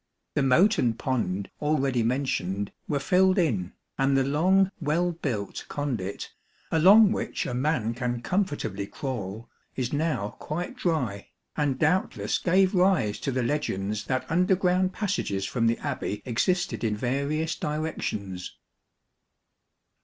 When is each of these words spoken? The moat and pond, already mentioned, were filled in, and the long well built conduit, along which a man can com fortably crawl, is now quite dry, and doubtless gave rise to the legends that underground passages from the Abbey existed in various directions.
The 0.33 0.41
moat 0.41 0.79
and 0.79 0.97
pond, 0.97 1.51
already 1.61 2.01
mentioned, 2.01 2.71
were 2.87 2.97
filled 2.97 3.37
in, 3.37 3.73
and 3.99 4.17
the 4.17 4.23
long 4.23 4.71
well 4.79 5.11
built 5.11 5.63
conduit, 5.69 6.33
along 6.71 7.11
which 7.11 7.45
a 7.45 7.53
man 7.53 7.93
can 7.93 8.23
com 8.23 8.43
fortably 8.45 8.87
crawl, 8.89 9.47
is 9.75 9.93
now 9.93 10.29
quite 10.39 10.75
dry, 10.75 11.29
and 11.55 11.77
doubtless 11.77 12.39
gave 12.39 12.73
rise 12.73 13.19
to 13.19 13.31
the 13.31 13.43
legends 13.43 14.05
that 14.05 14.25
underground 14.27 14.91
passages 14.91 15.45
from 15.45 15.67
the 15.67 15.77
Abbey 15.77 16.23
existed 16.25 16.83
in 16.83 16.97
various 16.97 17.55
directions. 17.55 18.57